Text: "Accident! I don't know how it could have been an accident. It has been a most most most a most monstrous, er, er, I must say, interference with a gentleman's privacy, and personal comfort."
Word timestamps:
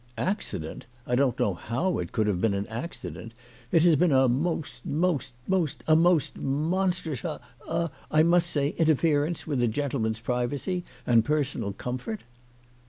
"Accident! 0.17 0.87
I 1.05 1.13
don't 1.13 1.39
know 1.39 1.53
how 1.53 1.99
it 1.99 2.11
could 2.11 2.25
have 2.25 2.41
been 2.41 2.55
an 2.55 2.65
accident. 2.69 3.35
It 3.71 3.83
has 3.83 3.95
been 3.95 4.11
a 4.11 4.27
most 4.27 4.83
most 4.83 5.31
most 5.47 5.83
a 5.87 5.95
most 5.95 6.37
monstrous, 6.37 7.23
er, 7.23 7.39
er, 7.69 7.91
I 8.09 8.23
must 8.23 8.49
say, 8.49 8.69
interference 8.79 9.45
with 9.45 9.61
a 9.61 9.67
gentleman's 9.67 10.19
privacy, 10.19 10.83
and 11.05 11.23
personal 11.23 11.71
comfort." 11.73 12.21